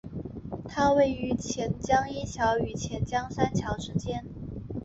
[0.67, 4.25] 它位于钱江一桥与钱江三桥之间。